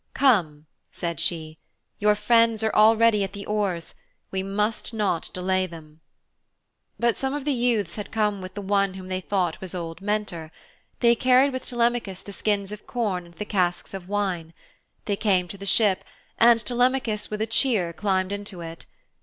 [0.15, 1.59] 'Come,' said she,
[1.99, 3.93] 'your friends are already at the oars.
[4.31, 6.01] We must not delay them.'
[6.97, 10.01] But some of the youths had come with the one whom they thought was old
[10.01, 10.51] Mentor.
[11.01, 14.55] They carried with Telemachus the skins of corn and the casks of wine.
[15.05, 16.03] They came to the ship,
[16.39, 18.87] and Telemachus with a cheer climbed into it.